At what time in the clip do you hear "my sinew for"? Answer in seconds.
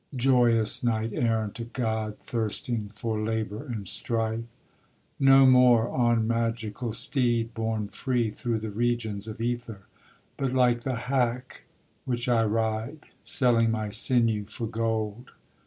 13.69-14.65